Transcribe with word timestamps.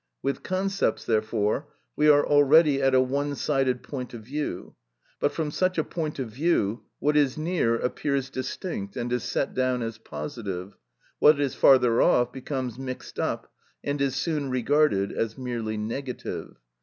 With 0.23 0.41
concepts, 0.41 1.05
therefore, 1.05 1.67
we 1.95 2.09
are 2.09 2.25
already 2.25 2.81
at 2.81 2.95
a 2.95 2.99
one 3.01 3.35
sided 3.35 3.83
point 3.83 4.15
of 4.15 4.23
view; 4.23 4.73
but 5.19 5.31
from 5.31 5.51
such 5.51 5.77
a 5.77 5.83
point 5.83 6.17
of 6.17 6.31
view 6.31 6.85
what 6.97 7.15
is 7.15 7.37
near 7.37 7.75
appears 7.75 8.31
distinct 8.31 8.97
and 8.97 9.13
is 9.13 9.23
set 9.23 9.53
down 9.53 9.83
as 9.83 9.99
positive, 9.99 10.75
what 11.19 11.39
is 11.39 11.53
farther 11.53 12.01
off 12.01 12.31
becomes 12.33 12.79
mixed 12.79 13.19
up 13.19 13.53
and 13.83 14.01
is 14.01 14.15
soon 14.15 14.49
regarded 14.49 15.11
as 15.11 15.37
merely 15.37 15.77
negative. 15.77 16.55